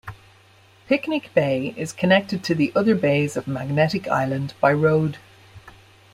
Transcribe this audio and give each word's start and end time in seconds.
Picnic 0.87 1.29
Bay 1.35 1.75
is 1.77 1.93
connected 1.93 2.43
to 2.43 2.55
the 2.55 2.71
other 2.75 2.95
bays 2.95 3.37
of 3.37 3.45
Magnetic 3.47 4.07
Island 4.07 4.55
by 4.59 4.73
road. 4.73 5.19